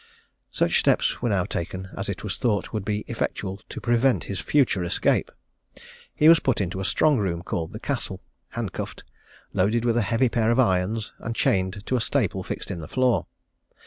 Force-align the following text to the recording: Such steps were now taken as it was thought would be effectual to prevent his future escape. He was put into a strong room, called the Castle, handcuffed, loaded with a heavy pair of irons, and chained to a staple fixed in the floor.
Such 0.49 0.79
steps 0.79 1.21
were 1.21 1.29
now 1.29 1.43
taken 1.45 1.89
as 1.95 2.09
it 2.09 2.23
was 2.23 2.35
thought 2.39 2.73
would 2.73 2.83
be 2.83 3.01
effectual 3.07 3.61
to 3.69 3.79
prevent 3.79 4.23
his 4.23 4.39
future 4.39 4.83
escape. 4.83 5.29
He 6.15 6.27
was 6.27 6.39
put 6.39 6.59
into 6.59 6.79
a 6.79 6.85
strong 6.85 7.19
room, 7.19 7.43
called 7.43 7.71
the 7.71 7.79
Castle, 7.79 8.19
handcuffed, 8.49 9.03
loaded 9.53 9.85
with 9.85 9.97
a 9.97 10.01
heavy 10.01 10.27
pair 10.27 10.49
of 10.49 10.57
irons, 10.59 11.11
and 11.19 11.35
chained 11.35 11.85
to 11.85 11.95
a 11.97 12.01
staple 12.01 12.41
fixed 12.41 12.71
in 12.71 12.79
the 12.79 12.87
floor. 12.87 13.27